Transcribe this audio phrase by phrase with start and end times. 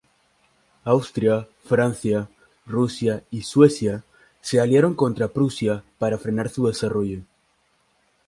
[0.83, 2.27] Austria, Francia,
[2.65, 4.03] Rusia y Suecia
[4.41, 7.21] se aliaron contra Prusia para frenar su desarrollo.